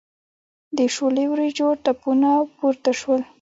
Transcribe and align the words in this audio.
د 0.77 0.79
شوله 0.95 1.23
وریجو 1.31 1.69
تپونه 1.83 2.31
پورته 2.57 2.91
شول. 2.99 3.21